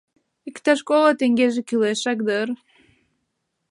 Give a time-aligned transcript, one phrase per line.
[0.49, 2.47] —Иктаж коло теҥгеже кӱлешак дыр.